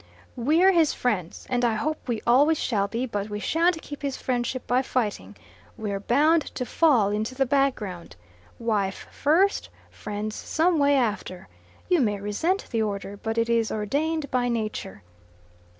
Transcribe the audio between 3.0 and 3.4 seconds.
but we